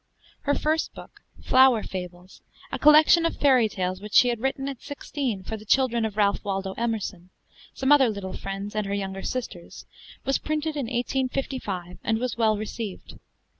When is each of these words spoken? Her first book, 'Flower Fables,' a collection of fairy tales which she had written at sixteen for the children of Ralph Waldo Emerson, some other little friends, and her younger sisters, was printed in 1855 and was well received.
Her 0.45 0.55
first 0.55 0.95
book, 0.95 1.21
'Flower 1.43 1.83
Fables,' 1.83 2.41
a 2.71 2.79
collection 2.79 3.23
of 3.23 3.37
fairy 3.37 3.69
tales 3.69 4.01
which 4.01 4.15
she 4.15 4.29
had 4.29 4.39
written 4.39 4.67
at 4.67 4.81
sixteen 4.81 5.43
for 5.43 5.57
the 5.57 5.63
children 5.63 6.05
of 6.05 6.17
Ralph 6.17 6.43
Waldo 6.43 6.73
Emerson, 6.75 7.29
some 7.75 7.91
other 7.91 8.09
little 8.09 8.33
friends, 8.35 8.73
and 8.75 8.87
her 8.87 8.95
younger 8.95 9.21
sisters, 9.21 9.85
was 10.25 10.39
printed 10.39 10.75
in 10.75 10.87
1855 10.87 11.99
and 12.03 12.17
was 12.17 12.35
well 12.35 12.57
received. 12.57 13.13